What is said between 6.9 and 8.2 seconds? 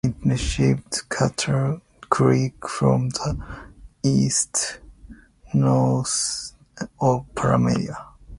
of Palmyra.